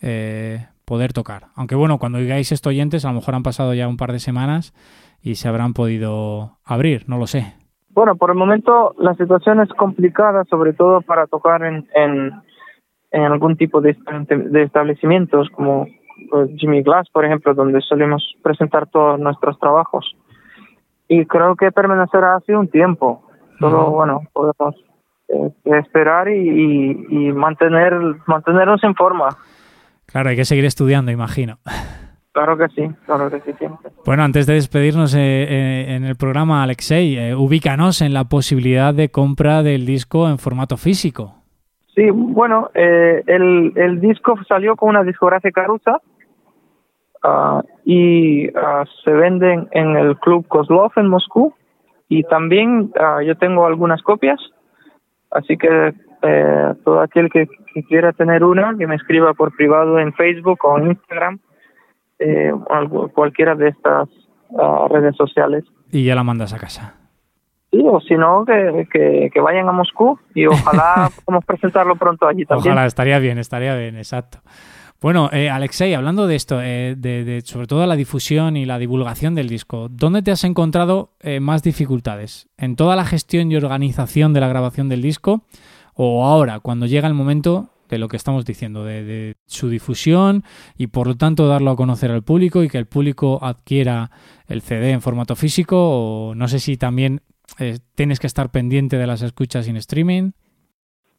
[0.00, 1.48] eh, poder tocar.
[1.54, 4.20] Aunque bueno, cuando digáis esto oyentes, a lo mejor han pasado ya un par de
[4.20, 4.72] semanas
[5.22, 7.54] y se habrán podido abrir, no lo sé.
[7.90, 12.32] Bueno, por el momento la situación es complicada, sobre todo para tocar en, en,
[13.10, 13.96] en algún tipo de,
[14.28, 15.86] de establecimientos como
[16.56, 20.16] Jimmy Glass, por ejemplo, donde solemos presentar todos nuestros trabajos.
[21.08, 23.26] Y creo que permanecerá así un tiempo.
[23.58, 24.74] Solo, bueno, podemos
[25.28, 27.92] eh, esperar y, y, mantener,
[28.26, 29.28] mantenernos en forma.
[30.06, 31.58] Claro, hay que seguir estudiando, imagino.
[32.32, 33.90] Claro que sí, claro que sí, siempre.
[34.06, 38.94] Bueno, antes de despedirnos eh, eh, en el programa, Alexei, eh, ubícanos en la posibilidad
[38.94, 41.34] de compra del disco en formato físico.
[41.94, 46.00] Sí, bueno, eh, el, el disco salió con una discográfica rusa
[47.24, 51.54] uh, y uh, se venden en el Club Kozlov en Moscú
[52.08, 54.40] y también uh, yo tengo algunas copias,
[55.30, 59.98] así que eh, todo aquel que, que, quiera tener una, que me escriba por privado
[59.98, 61.38] en Facebook o en Instagram
[62.18, 62.52] eh,
[63.14, 64.08] cualquiera de estas
[64.50, 65.64] uh, redes sociales.
[65.90, 66.94] Y ya la mandas a casa.
[67.70, 72.26] Sí, o si no, que, que, que, vayan a Moscú y ojalá podamos presentarlo pronto
[72.26, 72.72] allí también.
[72.72, 74.40] Ojalá, estaría bien, estaría bien, exacto.
[75.00, 78.78] Bueno, eh, Alexei, hablando de esto, eh, de, de, sobre todo la difusión y la
[78.78, 82.48] divulgación del disco, ¿dónde te has encontrado eh, más dificultades?
[82.58, 85.46] ¿En toda la gestión y organización de la grabación del disco?
[85.94, 90.44] ¿O ahora, cuando llega el momento de lo que estamos diciendo, de, de, su difusión
[90.76, 94.10] y por lo tanto darlo a conocer al público y que el público adquiera
[94.48, 97.22] el CD en formato físico o no sé si también
[97.58, 100.32] eh, tienes que estar pendiente de las escuchas en streaming.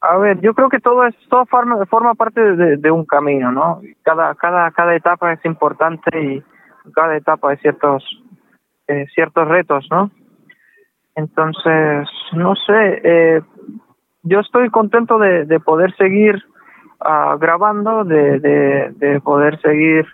[0.01, 3.81] A ver, yo creo que todo es todo forma, forma parte de, un camino, ¿no?
[4.01, 6.43] Cada cada cada etapa es importante y
[6.91, 8.03] cada etapa hay ciertos
[8.87, 10.09] eh, ciertos retos, ¿no?
[11.15, 13.41] Entonces, no sé, eh,
[14.23, 16.41] yo estoy contento de, de poder seguir
[17.01, 20.07] uh, grabando, de, de, de, poder seguir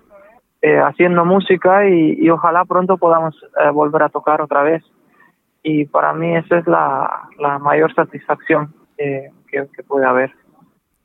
[0.62, 3.40] eh, haciendo música y, y, ojalá pronto podamos
[3.74, 4.84] volver a tocar otra vez.
[5.64, 10.32] Y para mí esa es la, la mayor satisfacción eh, que, que puede haber.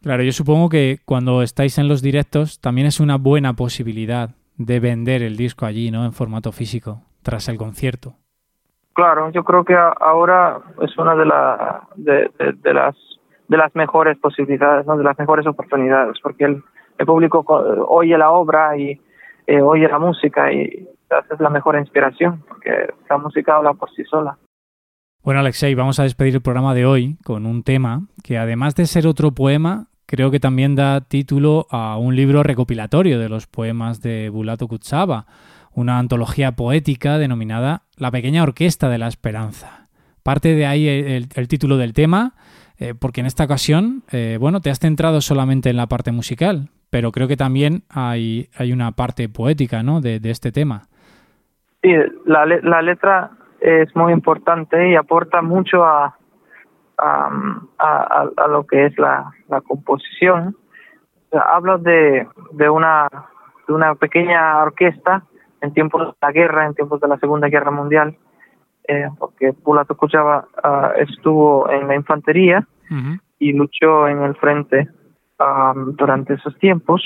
[0.03, 4.81] Claro, yo supongo que cuando estáis en los directos también es una buena posibilidad de
[4.81, 6.05] vender el disco allí, ¿no?
[6.05, 8.15] En formato físico, tras el concierto.
[8.95, 12.95] Claro, yo creo que ahora es una de, la, de, de, de las
[13.53, 14.97] de las mejores posibilidades, ¿no?
[14.97, 16.63] de las mejores oportunidades, porque el,
[16.97, 17.45] el público
[17.89, 18.99] oye la obra y
[19.47, 23.91] eh, oye la música y esa es la mejor inspiración, porque la música habla por
[23.91, 24.39] sí sola.
[25.25, 28.87] Bueno, Alexei, vamos a despedir el programa de hoy con un tema que además de
[28.87, 34.03] ser otro poema, creo que también da título a un libro recopilatorio de los poemas
[34.03, 35.27] de Bulato Kutsaba,
[35.75, 39.87] una antología poética denominada La pequeña orquesta de la esperanza.
[40.25, 42.35] Parte de ahí el, el título del tema,
[42.79, 46.71] eh, porque en esta ocasión, eh, bueno, te has centrado solamente en la parte musical,
[46.91, 50.89] pero creo que también hay, hay una parte poética, ¿no?, de, de este tema.
[51.81, 51.91] Sí,
[52.27, 53.31] la, la letra
[53.63, 56.17] es muy importante y aporta mucho a,
[56.99, 57.31] a,
[57.79, 60.57] a, a lo que es la, la composición.
[61.33, 63.09] Hablo de, de, una,
[63.67, 65.23] de una pequeña orquesta
[65.61, 68.17] en tiempos de la guerra, en tiempos de la Segunda Guerra Mundial,
[68.89, 73.21] eh, porque Pulato Kuchava uh, estuvo en la infantería uh -huh.
[73.39, 74.89] y luchó en el frente
[75.39, 77.01] um, durante esos tiempos.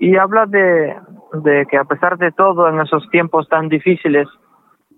[0.00, 0.96] Y habla de,
[1.44, 4.26] de que a pesar de todo, en esos tiempos tan difíciles,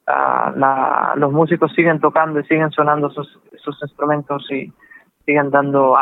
[0.07, 4.73] uh, la, los músicos siguen tocando y siguen sonando sus, sus instrumentos y
[5.25, 5.97] siguen dando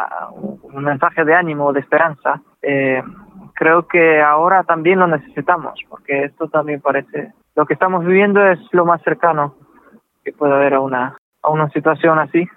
[0.63, 2.41] un mensaje de ánimo, de esperanza.
[2.63, 3.03] Eh,
[3.55, 8.59] creo que ahora también lo necesitamos, porque esto también parece, lo que estamos viviendo es
[8.73, 9.55] lo más cercano
[10.25, 12.49] que puede haber a una, a una situación así.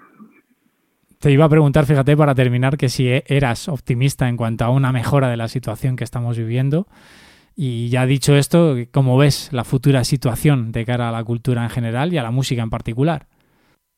[1.20, 4.92] Te iba a preguntar, fíjate, para terminar, que si eras optimista en cuanto a una
[4.92, 6.86] mejora de la situación que estamos viviendo.
[7.56, 11.70] Y ya dicho esto, ¿cómo ves la futura situación de cara a la cultura en
[11.70, 13.26] general y a la música en particular?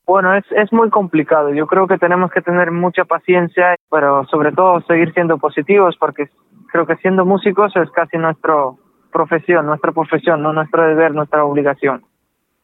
[0.06, 1.52] Bueno, es, es muy complicado.
[1.52, 6.28] Yo creo que tenemos que tener mucha paciencia, pero sobre todo seguir siendo positivos, porque
[6.70, 8.54] creo que siendo músicos es casi nuestra
[9.12, 12.04] profesión, nuestra profesión, no nuestro deber, nuestra obligación.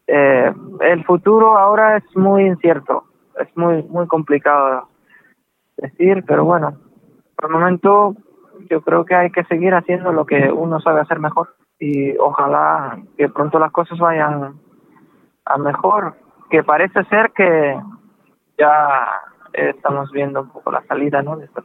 [0.07, 3.05] eh, el futuro ahora es muy incierto,
[3.41, 4.89] es muy muy complicado
[5.77, 6.77] decir, pero bueno,
[7.37, 8.17] por el momento
[8.71, 12.99] yo creo que hay que seguir haciendo lo que uno sabe hacer mejor y ojalá
[13.17, 14.55] que pronto las cosas vayan
[15.45, 16.15] a mejor,
[16.51, 17.77] que parece ser que
[18.59, 19.09] ya
[19.53, 21.37] estamos viendo un poco la salida ¿no?
[21.37, 21.63] de esta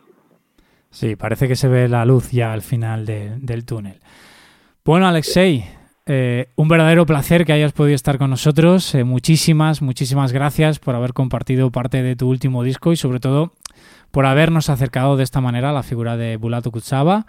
[0.89, 3.99] Sí, parece que se ve la luz ya al final de, del túnel.
[4.85, 5.65] Bueno, Alexei,
[6.05, 8.95] eh, un verdadero placer que hayas podido estar con nosotros.
[8.95, 13.51] Eh, muchísimas, muchísimas gracias por haber compartido parte de tu último disco y sobre todo
[14.11, 17.25] por habernos acercado de esta manera a la figura de Bulato Kutsaba.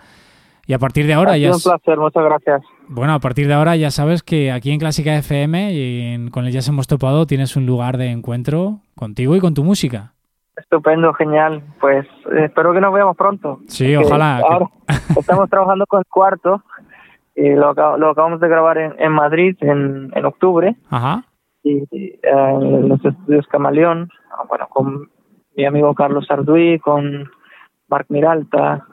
[0.66, 1.50] Y a partir de ahora ha ya...
[1.50, 2.62] un placer, muchas gracias.
[2.88, 6.52] Bueno, a partir de ahora ya sabes que aquí en Clásica FM y con el
[6.52, 10.12] Jazz hemos topado tienes un lugar de encuentro contigo y con tu música.
[10.56, 11.62] Estupendo, genial.
[11.80, 13.60] Pues eh, espero que nos veamos pronto.
[13.68, 14.38] Sí, ojalá.
[14.38, 14.66] Ahora
[15.18, 16.62] estamos trabajando con el cuarto
[17.34, 20.76] y lo, lo acabamos de grabar en, en Madrid en, en octubre.
[20.90, 21.24] Ajá.
[21.62, 24.10] Y, y en los estudios Camaleón,
[24.48, 25.08] bueno, con
[25.58, 27.28] mi amigo Carlos Arduí, con
[27.88, 28.86] Marc Miralta,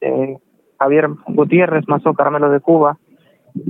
[0.00, 0.36] eh,
[0.76, 2.98] Javier Gutiérrez, Mazo Caramelo de Cuba.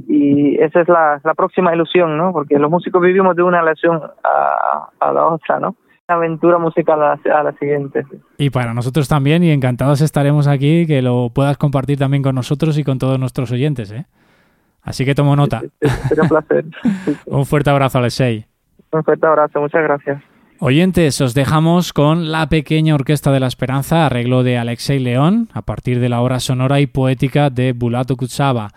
[0.08, 2.32] Y esa es la, la próxima ilusión, ¿no?
[2.32, 5.76] Porque los músicos vivimos de una relación a, a la otra, ¿no?
[6.08, 8.04] aventura musical a la, a la, siguiente.
[8.36, 12.76] Y para nosotros también, y encantados estaremos aquí, que lo puedas compartir también con nosotros
[12.76, 13.92] y con todos nuestros oyentes.
[13.92, 14.04] ¿eh?
[14.82, 15.60] Así que tomo nota.
[15.60, 16.64] Sí, sí, sería un placer.
[17.26, 18.44] un fuerte abrazo, Alexei.
[18.90, 20.22] Un fuerte abrazo, muchas gracias.
[20.64, 25.62] Oyentes, os dejamos con la pequeña Orquesta de la Esperanza, arreglo de Alexei León, a
[25.62, 28.70] partir de la obra sonora y poética de Bulato Kutsaba.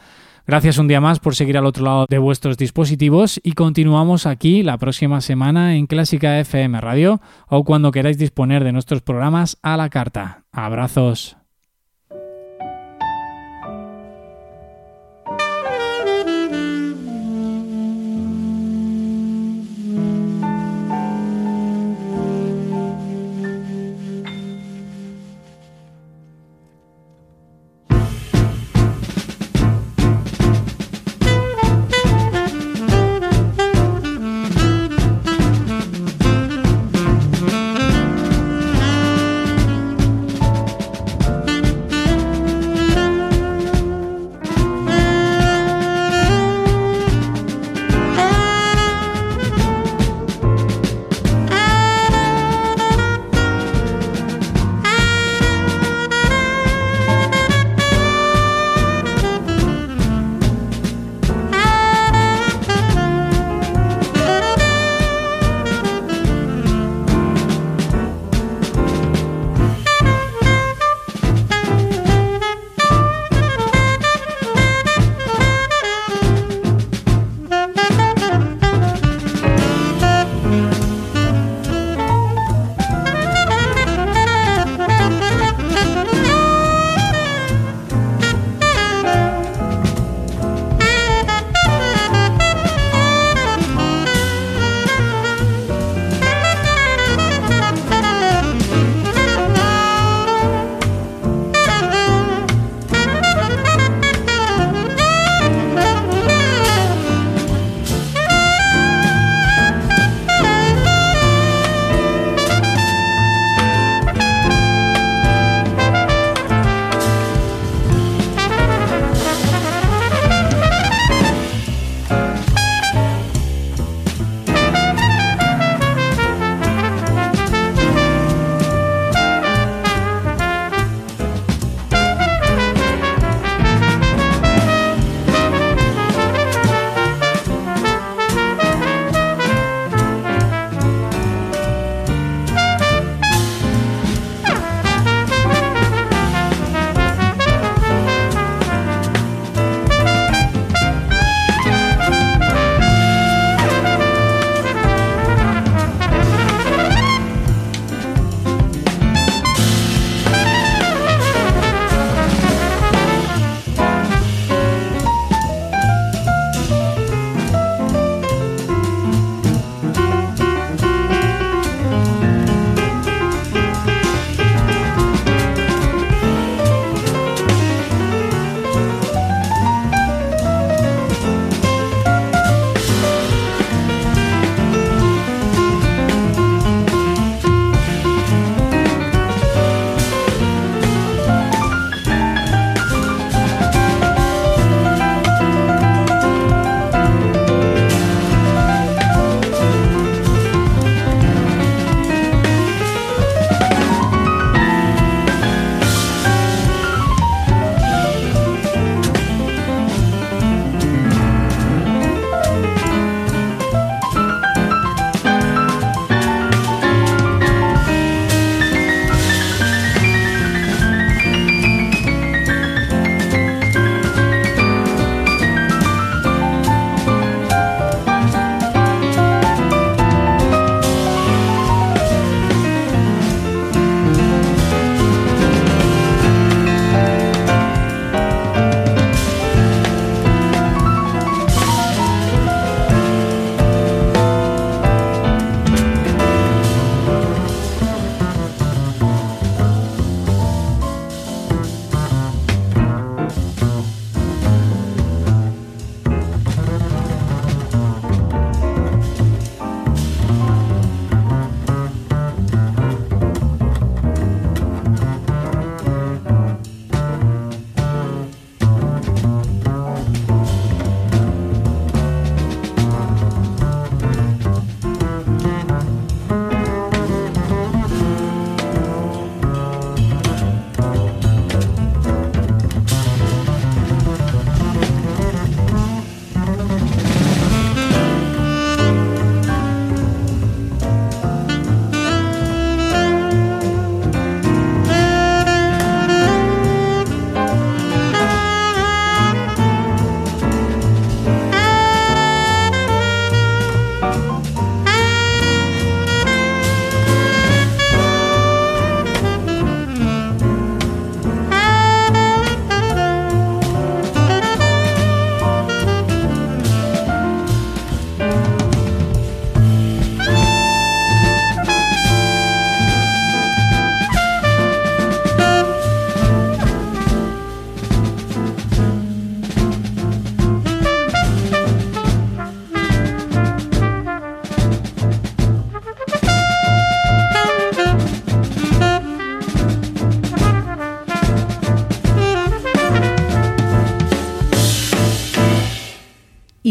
[0.47, 4.63] Gracias un día más por seguir al otro lado de vuestros dispositivos y continuamos aquí
[4.63, 9.77] la próxima semana en Clásica FM Radio o cuando queráis disponer de nuestros programas a
[9.77, 10.43] la carta.
[10.51, 11.38] Abrazos.